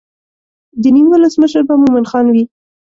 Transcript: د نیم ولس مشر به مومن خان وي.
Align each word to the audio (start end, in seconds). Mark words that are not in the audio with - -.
د 0.81 0.83
نیم 0.95 1.07
ولس 1.09 1.33
مشر 1.41 1.61
به 1.67 1.73
مومن 1.81 2.05
خان 2.11 2.25
وي. 2.33 2.43